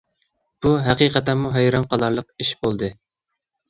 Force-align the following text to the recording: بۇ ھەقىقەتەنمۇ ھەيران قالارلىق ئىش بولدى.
بۇ 0.65 0.71
ھەقىقەتەنمۇ 0.85 1.53
ھەيران 1.59 1.89
قالارلىق 1.95 2.31
ئىش 2.35 2.59
بولدى. 2.65 2.95